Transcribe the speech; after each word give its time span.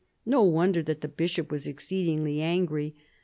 No 0.25 0.41
wonder 0.41 0.81
that 0.81 1.01
the 1.01 1.07
Bishop 1.07 1.51
was 1.51 1.67
exceedingly 1.67 2.41
angry. 2.41 2.95